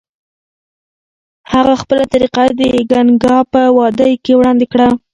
[1.51, 2.61] هغه خپله طریقه د
[2.91, 4.87] ګنګا په وادۍ کې وړاندې کړه.